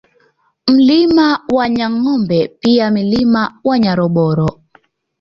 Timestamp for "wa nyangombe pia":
1.51-2.91